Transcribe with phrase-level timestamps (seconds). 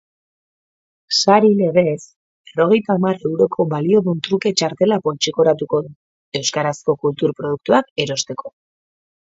[1.17, 1.99] Sari legez,
[2.51, 5.95] berrogeita hamar euroko baliodun truke txartela poltsikoratuko du,
[6.43, 8.57] euskarazko kultur produktuak erosteko.